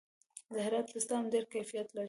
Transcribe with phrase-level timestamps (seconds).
[0.53, 1.99] د هرات پسته هم ډیر کیفیت لري.